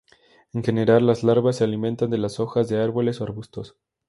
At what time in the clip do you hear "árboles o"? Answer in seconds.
2.81-3.25